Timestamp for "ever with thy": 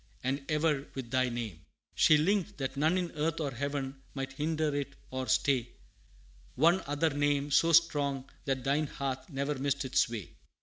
0.49-1.29